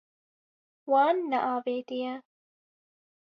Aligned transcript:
Wan 0.89 1.15
neavêtiye. 1.29 2.13